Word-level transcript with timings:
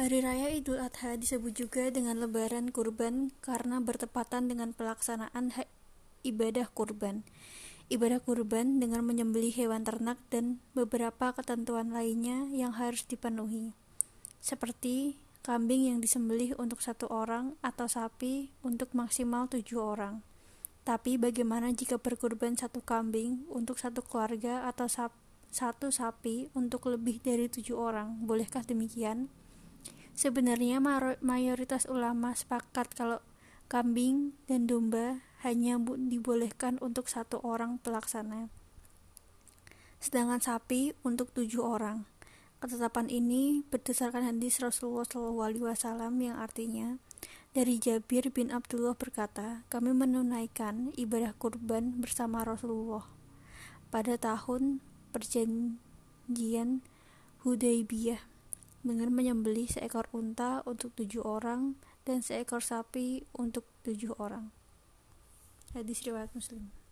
Hari 0.00 0.24
Raya 0.24 0.48
Idul 0.48 0.80
Adha 0.80 1.12
disebut 1.12 1.52
juga 1.52 1.92
dengan 1.92 2.16
Lebaran 2.16 2.72
Kurban 2.72 3.36
karena 3.44 3.84
bertepatan 3.84 4.48
dengan 4.48 4.72
pelaksanaan 4.72 5.52
ibadah 6.24 6.72
kurban. 6.72 7.20
Ibadah 7.92 8.24
kurban 8.24 8.80
dengan 8.80 9.04
menyembelih 9.04 9.52
hewan 9.52 9.84
ternak 9.84 10.16
dan 10.32 10.56
beberapa 10.72 11.36
ketentuan 11.36 11.92
lainnya 11.92 12.48
yang 12.48 12.80
harus 12.80 13.04
dipenuhi, 13.04 13.76
seperti 14.40 15.20
kambing 15.44 15.92
yang 15.92 16.00
disembelih 16.00 16.56
untuk 16.56 16.80
satu 16.80 17.04
orang 17.12 17.60
atau 17.60 17.84
sapi 17.84 18.48
untuk 18.64 18.96
maksimal 18.96 19.52
tujuh 19.52 19.84
orang. 19.84 20.24
Tapi 20.80 21.20
bagaimana 21.20 21.76
jika 21.76 22.00
berkurban 22.00 22.56
satu 22.56 22.80
kambing 22.80 23.44
untuk 23.52 23.76
satu 23.76 24.00
keluarga 24.00 24.64
atau 24.64 24.88
satu 25.52 25.92
sapi 25.92 26.48
untuk 26.56 26.88
lebih 26.88 27.20
dari 27.20 27.52
tujuh 27.52 27.76
orang? 27.76 28.16
Bolehkah 28.24 28.64
demikian? 28.64 29.28
Sebenarnya 30.20 30.84
mayoritas 31.24 31.88
ulama 31.88 32.36
sepakat 32.36 32.92
kalau 32.92 33.24
kambing 33.72 34.36
dan 34.44 34.68
domba 34.68 35.24
hanya 35.40 35.80
dibolehkan 35.80 36.76
untuk 36.84 37.08
satu 37.08 37.40
orang 37.40 37.80
pelaksana, 37.80 38.52
sedangkan 39.96 40.44
sapi 40.44 40.92
untuk 41.08 41.32
tujuh 41.32 41.64
orang. 41.64 42.04
Ketetapan 42.60 43.08
ini 43.08 43.64
berdasarkan 43.72 44.28
hadis 44.28 44.60
Rasulullah 44.60 45.08
SAW 45.08 45.88
yang 46.20 46.36
artinya 46.36 47.00
dari 47.56 47.80
Jabir 47.80 48.28
bin 48.28 48.52
Abdullah 48.52 48.92
berkata, 48.92 49.64
kami 49.72 49.96
menunaikan 49.96 50.92
ibadah 51.00 51.32
kurban 51.40 51.96
bersama 51.96 52.44
Rasulullah. 52.44 53.08
Pada 53.88 54.20
tahun 54.20 54.84
perjanjian 55.16 56.84
Hudaybiyah 57.40 58.20
dengan 58.80 59.12
menyembelih 59.12 59.68
seekor 59.68 60.08
unta 60.16 60.64
untuk 60.64 60.96
tujuh 60.96 61.20
orang 61.20 61.76
dan 62.08 62.24
seekor 62.24 62.64
sapi 62.64 63.28
untuk 63.36 63.68
tujuh 63.84 64.16
orang. 64.16 64.48
Hadis 65.76 66.02
riwayat 66.02 66.32
Muslim. 66.32 66.79